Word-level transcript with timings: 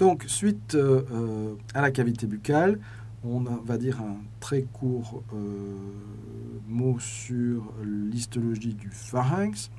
Donc, 0.00 0.24
suite 0.26 0.76
à 1.74 1.80
la 1.80 1.90
cavité 1.92 2.26
buccale, 2.26 2.80
on 3.22 3.40
va 3.40 3.76
dire 3.78 4.00
un 4.00 4.16
très 4.40 4.62
court 4.62 5.22
mot 6.66 6.98
sur 6.98 7.72
l'histologie 7.84 8.74
du 8.74 8.90
pharynx. 8.90 9.70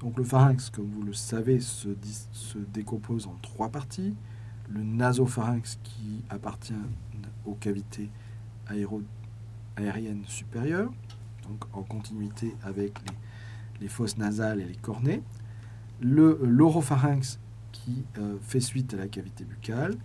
Donc 0.00 0.18
le 0.18 0.24
pharynx, 0.24 0.70
comme 0.70 0.90
vous 0.90 1.02
le 1.02 1.12
savez, 1.12 1.60
se, 1.60 1.88
se 2.32 2.58
décompose 2.58 3.26
en 3.26 3.36
trois 3.40 3.68
parties. 3.68 4.14
Le 4.68 4.82
nasopharynx 4.82 5.78
qui 5.82 6.24
appartient 6.30 6.74
aux 7.44 7.54
cavités 7.54 8.10
aériennes 9.76 10.24
supérieures, 10.26 10.90
donc 11.48 11.64
en 11.72 11.82
continuité 11.82 12.54
avec 12.62 12.98
les, 13.80 13.88
fosses 13.88 14.16
nasales 14.16 14.60
et 14.60 14.64
les 14.64 14.76
cornées. 14.76 15.22
Le 16.00 16.38
l'oropharynx 16.42 17.38
qui 17.84 18.04
euh, 18.18 18.36
fait 18.40 18.60
suite 18.60 18.94
à 18.94 18.96
la 18.96 19.08
cavité 19.08 19.44
buccale 19.44 19.96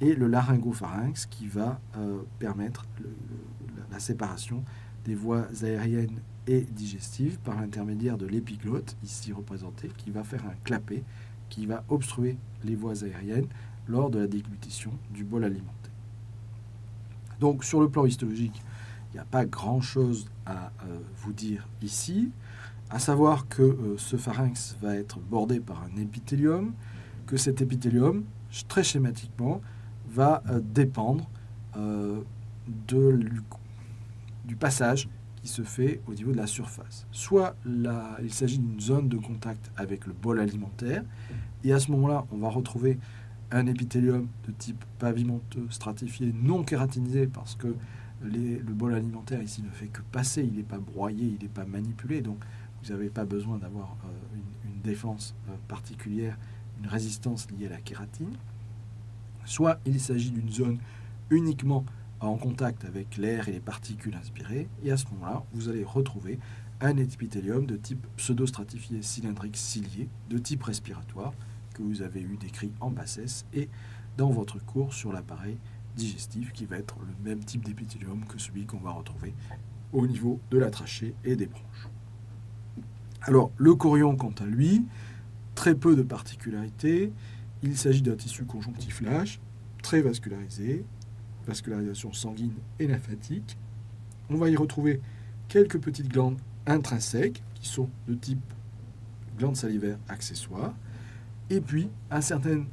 et 0.00 0.14
le 0.14 0.26
laryngopharynx 0.26 1.26
qui 1.26 1.46
va 1.46 1.80
euh, 1.96 2.22
permettre 2.38 2.84
la 3.90 3.98
séparation 3.98 4.62
des 5.04 5.14
voies 5.14 5.46
aériennes 5.62 6.20
et 6.46 6.60
digestives 6.60 7.38
par 7.40 7.60
l'intermédiaire 7.60 8.18
de 8.18 8.26
l'épiglotte, 8.26 8.96
ici 9.02 9.32
représentée, 9.32 9.90
qui 9.96 10.10
va 10.10 10.22
faire 10.22 10.44
un 10.44 10.54
clapet, 10.64 11.02
qui 11.48 11.66
va 11.66 11.84
obstruer 11.88 12.36
les 12.64 12.74
voies 12.74 13.04
aériennes 13.04 13.46
lors 13.88 14.10
de 14.10 14.18
la 14.18 14.26
déglutition 14.26 14.92
du 15.10 15.24
bol 15.24 15.44
alimentaire. 15.44 15.72
Donc 17.40 17.64
sur 17.64 17.80
le 17.80 17.88
plan 17.88 18.04
histologique, 18.04 18.60
il 19.12 19.14
n'y 19.14 19.20
a 19.20 19.24
pas 19.24 19.44
grand-chose 19.44 20.26
à 20.44 20.72
euh, 20.84 20.98
vous 21.18 21.32
dire 21.32 21.66
ici, 21.82 22.30
à 22.90 22.98
savoir 22.98 23.48
que 23.48 23.96
ce 23.98 24.16
pharynx 24.16 24.76
va 24.80 24.94
être 24.94 25.18
bordé 25.18 25.58
par 25.58 25.82
un 25.82 26.00
épithélium, 26.00 26.72
que 27.26 27.36
cet 27.36 27.60
épithélium, 27.60 28.24
très 28.68 28.84
schématiquement, 28.84 29.60
va 30.08 30.42
euh, 30.48 30.60
dépendre 30.62 31.28
de, 32.88 33.20
du 34.46 34.56
passage 34.56 35.10
qui 35.42 35.48
se 35.48 35.60
fait 35.60 36.00
au 36.06 36.14
niveau 36.14 36.32
de 36.32 36.38
la 36.38 36.46
surface. 36.46 37.06
Soit 37.12 37.54
il 38.22 38.32
s'agit 38.32 38.58
d'une 38.58 38.80
zone 38.80 39.10
de 39.10 39.18
contact 39.18 39.70
avec 39.76 40.06
le 40.06 40.14
bol 40.14 40.40
alimentaire, 40.40 41.04
et 41.64 41.72
à 41.72 41.80
ce 41.80 41.90
moment-là, 41.90 42.24
on 42.32 42.38
va 42.38 42.48
retrouver 42.48 42.98
un 43.50 43.66
épithélium 43.66 44.26
de 44.46 44.52
type 44.52 44.84
pavimenteux, 44.98 45.66
stratifié, 45.70 46.32
non 46.34 46.64
kératinisé, 46.64 47.26
parce 47.26 47.54
que 47.54 47.74
le 48.22 48.72
bol 48.72 48.94
alimentaire 48.94 49.42
ici 49.42 49.62
ne 49.62 49.70
fait 49.70 49.86
que 49.86 50.00
passer, 50.12 50.42
il 50.42 50.56
n'est 50.56 50.62
pas 50.62 50.78
broyé, 50.78 51.36
il 51.38 51.42
n'est 51.42 51.52
pas 51.52 51.64
manipulé, 51.64 52.22
donc 52.22 52.38
vous 52.82 52.92
n'avez 52.92 53.10
pas 53.10 53.24
besoin 53.24 53.58
d'avoir 53.58 53.96
euh, 54.04 54.36
une, 54.36 54.80
défense 54.82 55.34
euh, 55.48 55.54
particulière, 55.66 56.38
une 56.80 56.88
résistance 56.88 57.46
liée 57.50 57.66
à 57.66 57.70
la 57.70 57.80
kératine. 57.80 58.36
Soit 59.44 59.80
il 59.86 60.00
s'agit 60.00 60.30
d'une 60.30 60.50
zone 60.50 60.78
uniquement 61.30 61.84
en 62.20 62.36
contact 62.36 62.84
avec 62.84 63.16
l'air 63.16 63.48
et 63.48 63.52
les 63.52 63.60
particules 63.60 64.14
inspirées, 64.14 64.68
et 64.82 64.90
à 64.90 64.96
ce 64.96 65.06
moment-là, 65.12 65.44
vous 65.52 65.68
allez 65.68 65.84
retrouver 65.84 66.38
un 66.80 66.96
épithélium 66.96 67.66
de 67.66 67.76
type 67.76 68.06
pseudostratifié 68.16 69.02
cylindrique 69.02 69.56
cilié, 69.56 70.08
de 70.30 70.38
type 70.38 70.62
respiratoire, 70.62 71.32
que 71.74 71.82
vous 71.82 72.02
avez 72.02 72.20
eu 72.20 72.36
décrit 72.36 72.72
en 72.80 72.90
bassesse 72.90 73.44
et 73.52 73.68
dans 74.16 74.30
votre 74.30 74.64
cours 74.64 74.94
sur 74.94 75.12
l'appareil 75.12 75.58
digestif 75.94 76.52
qui 76.52 76.66
va 76.66 76.76
être 76.76 76.96
le 77.00 77.30
même 77.30 77.44
type 77.44 77.64
d'épithélium 77.64 78.24
que 78.26 78.38
celui 78.38 78.66
qu'on 78.66 78.78
va 78.78 78.90
retrouver 78.90 79.34
au 79.92 80.06
niveau 80.06 80.40
de 80.50 80.58
la 80.58 80.70
trachée 80.70 81.14
et 81.24 81.36
des 81.36 81.46
bronches. 81.46 81.88
Alors, 83.22 83.50
le 83.56 83.74
corion, 83.74 84.14
quant 84.16 84.34
à 84.38 84.44
lui, 84.44 84.84
très 85.66 85.74
peu 85.74 85.96
de 85.96 86.02
particularités. 86.02 87.12
Il 87.64 87.76
s'agit 87.76 88.00
d'un 88.00 88.14
tissu 88.14 88.44
conjonctif 88.44 89.00
lâche, 89.00 89.40
très 89.82 90.00
vascularisé, 90.00 90.84
vascularisation 91.44 92.12
sanguine 92.12 92.54
et 92.78 92.86
lymphatique. 92.86 93.58
On 94.30 94.36
va 94.36 94.48
y 94.48 94.54
retrouver 94.54 95.00
quelques 95.48 95.80
petites 95.80 96.06
glandes 96.06 96.38
intrinsèques 96.68 97.42
qui 97.56 97.66
sont 97.66 97.90
de 98.06 98.14
type 98.14 98.38
glandes 99.36 99.56
salivaires 99.56 99.98
accessoires 100.08 100.72
et 101.50 101.60
puis, 101.60 101.88
à 102.10 102.20
certaines 102.20 102.66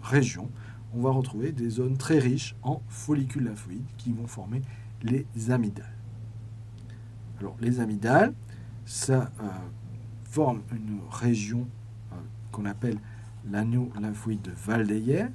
régions, 0.00 0.48
on 0.94 1.02
va 1.02 1.10
retrouver 1.10 1.52
des 1.52 1.68
zones 1.68 1.98
très 1.98 2.20
riches 2.20 2.56
en 2.62 2.80
follicules 2.88 3.44
lymphoïdes 3.44 3.84
qui 3.98 4.14
vont 4.14 4.26
former 4.26 4.62
les 5.02 5.26
amygdales. 5.50 5.98
Alors, 7.38 7.58
les 7.60 7.80
amygdales, 7.80 8.32
ça 8.86 9.30
euh, 9.42 9.48
forme 10.24 10.62
une 10.72 11.00
région 11.10 11.68
qu'on 12.50 12.64
appelle 12.64 12.98
l'anneau 13.50 13.90
lymphoïde 14.00 14.42
de 14.42 14.50
Valdeyer, 14.50 15.26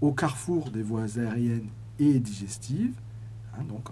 au 0.00 0.12
carrefour 0.12 0.70
des 0.70 0.82
voies 0.82 1.18
aériennes 1.18 1.68
et 1.98 2.18
digestives, 2.18 2.94
hein, 3.54 3.64
donc 3.68 3.88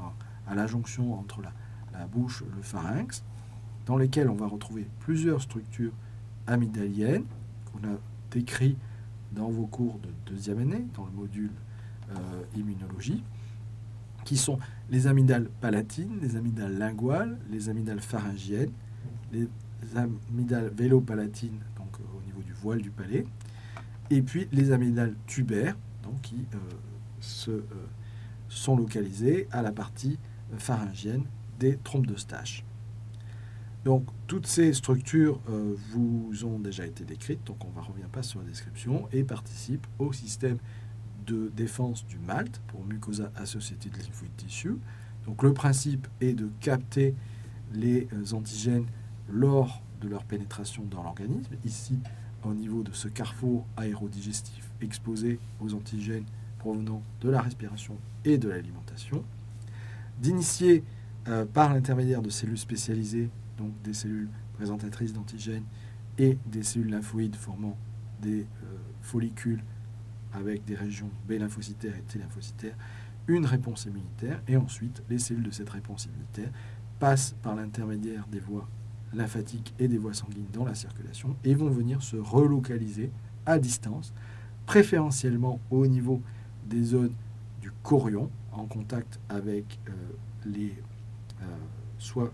à 0.46 0.54
la 0.54 0.66
jonction 0.66 1.18
entre 1.18 1.40
la, 1.42 1.52
bouche 2.06 2.42
et 2.42 2.56
le 2.56 2.62
pharynx, 2.62 3.22
dans 3.84 3.98
lesquelles 3.98 4.30
on 4.30 4.34
va 4.34 4.46
retrouver 4.46 4.86
plusieurs 5.00 5.42
structures 5.42 5.92
amygdaliennes 6.46 7.26
qu'on 7.66 7.86
a 7.86 7.96
décrit 8.30 8.78
dans 9.32 9.50
vos 9.50 9.66
cours 9.66 9.98
de 9.98 10.08
deuxième 10.32 10.60
année, 10.60 10.86
dans 10.94 11.04
le 11.04 11.12
module 11.12 11.50
euh, 12.10 12.42
immunologie, 12.56 13.22
qui 14.24 14.36
sont 14.36 14.58
les 14.90 15.06
amygdales 15.06 15.48
palatines, 15.60 16.18
les 16.20 16.36
amygdales 16.36 16.78
linguales, 16.78 17.38
les 17.50 17.68
amygdales 17.68 18.00
pharyngiennes, 18.00 18.72
les 19.32 19.48
amygdales 19.96 20.68
vélopalatines, 20.68 21.60
donc 21.76 22.00
euh, 22.00 22.18
au 22.18 22.24
niveau 22.24 22.42
du 22.42 22.49
voile 22.60 22.82
du 22.82 22.90
palais, 22.90 23.26
et 24.10 24.22
puis 24.22 24.48
les 24.52 24.72
amygdales 24.72 25.14
tubaires, 25.26 25.76
donc 26.02 26.20
qui 26.22 26.46
euh, 26.54 26.58
se, 27.20 27.64
sont 28.48 28.76
localisées 28.76 29.48
à 29.50 29.62
la 29.62 29.72
partie 29.72 30.18
pharyngienne 30.58 31.24
des 31.58 31.76
trompes 31.76 32.06
de 32.06 32.16
Stache. 32.16 32.64
Donc, 33.84 34.04
toutes 34.26 34.46
ces 34.46 34.74
structures 34.74 35.40
euh, 35.48 35.74
vous 35.90 36.44
ont 36.44 36.58
déjà 36.58 36.84
été 36.84 37.04
décrites, 37.04 37.44
donc 37.46 37.64
on 37.64 37.80
ne 37.80 37.84
revient 37.84 38.08
pas 38.12 38.22
sur 38.22 38.40
la 38.40 38.46
description, 38.46 39.08
et 39.12 39.24
participent 39.24 39.86
au 39.98 40.12
système 40.12 40.58
de 41.26 41.50
défense 41.56 42.06
du 42.06 42.18
MALT 42.18 42.60
pour 42.66 42.84
mucosa 42.84 43.30
associated 43.36 43.96
lymphoid 43.96 44.30
tissue. 44.36 44.76
Donc, 45.26 45.42
le 45.42 45.54
principe 45.54 46.08
est 46.20 46.34
de 46.34 46.50
capter 46.60 47.14
les 47.72 48.08
euh, 48.12 48.34
antigènes 48.34 48.86
lors 49.30 49.82
de 50.02 50.08
leur 50.08 50.24
pénétration 50.24 50.84
dans 50.84 51.02
l'organisme. 51.02 51.54
Ici, 51.64 52.00
au 52.44 52.54
niveau 52.54 52.82
de 52.82 52.92
ce 52.92 53.08
carrefour 53.08 53.66
aérodigestif 53.76 54.70
exposé 54.80 55.38
aux 55.60 55.74
antigènes 55.74 56.24
provenant 56.58 57.02
de 57.20 57.30
la 57.30 57.40
respiration 57.40 57.96
et 58.24 58.38
de 58.38 58.48
l'alimentation. 58.48 59.24
D'initier 60.20 60.84
euh, 61.28 61.44
par 61.44 61.72
l'intermédiaire 61.72 62.22
de 62.22 62.30
cellules 62.30 62.58
spécialisées 62.58 63.30
donc 63.58 63.72
des 63.82 63.94
cellules 63.94 64.28
présentatrices 64.54 65.12
d'antigènes 65.12 65.64
et 66.18 66.38
des 66.46 66.62
cellules 66.62 66.90
lymphoïdes 66.90 67.36
formant 67.36 67.76
des 68.20 68.40
euh, 68.40 68.76
follicules 69.02 69.62
avec 70.32 70.64
des 70.64 70.74
régions 70.74 71.10
B 71.28 71.32
lymphocytaires 71.32 71.96
et 71.96 72.02
T 72.02 72.18
lymphocytaires, 72.18 72.76
une 73.26 73.46
réponse 73.46 73.86
immunitaire, 73.86 74.40
et 74.48 74.56
ensuite 74.56 75.02
les 75.08 75.18
cellules 75.18 75.44
de 75.44 75.50
cette 75.50 75.70
réponse 75.70 76.06
immunitaire 76.06 76.50
passent 76.98 77.34
par 77.42 77.54
l'intermédiaire 77.54 78.26
des 78.30 78.40
voies 78.40 78.68
lymphatiques 79.12 79.74
et 79.78 79.88
des 79.88 79.98
voies 79.98 80.14
sanguines 80.14 80.46
dans 80.52 80.64
la 80.64 80.74
circulation 80.74 81.36
et 81.44 81.54
vont 81.54 81.70
venir 81.70 82.02
se 82.02 82.16
relocaliser 82.16 83.10
à 83.46 83.58
distance, 83.58 84.12
préférentiellement 84.66 85.60
au 85.70 85.86
niveau 85.86 86.22
des 86.66 86.82
zones 86.82 87.14
du 87.60 87.70
corion, 87.82 88.30
en 88.52 88.66
contact 88.66 89.20
avec 89.28 89.78
euh, 89.88 89.92
les 90.44 90.74
euh, 91.42 91.44
soit 91.98 92.32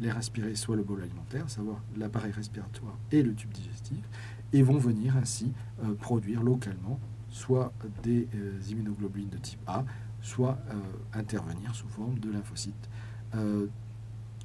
les 0.00 0.10
respirer 0.10 0.54
soit 0.56 0.76
le 0.76 0.82
bol 0.82 1.00
alimentaire, 1.02 1.48
savoir 1.48 1.80
l'appareil 1.96 2.32
respiratoire 2.32 2.98
et 3.12 3.22
le 3.22 3.32
tube 3.32 3.52
digestif, 3.52 4.04
et 4.52 4.62
vont 4.62 4.78
venir 4.78 5.16
ainsi 5.16 5.52
euh, 5.82 5.94
produire 5.94 6.42
localement 6.42 6.98
soit 7.30 7.72
des 8.04 8.28
immunoglobulines 8.70 9.28
de 9.28 9.38
type 9.38 9.58
A, 9.66 9.84
soit 10.20 10.56
intervenir 11.12 11.74
sous 11.74 11.88
forme 11.88 12.16
de 12.20 12.30
lymphocytes 12.30 12.88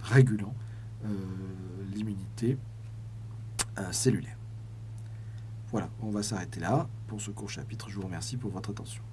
régulant 0.01 0.55
l'immunité 1.99 2.57
cellulaire. 3.91 4.37
Voilà, 5.71 5.89
on 6.01 6.09
va 6.09 6.23
s'arrêter 6.23 6.59
là 6.59 6.87
pour 7.07 7.21
ce 7.21 7.31
court 7.31 7.49
chapitre. 7.49 7.89
Je 7.89 7.95
vous 7.95 8.01
remercie 8.01 8.37
pour 8.37 8.51
votre 8.51 8.71
attention. 8.71 9.03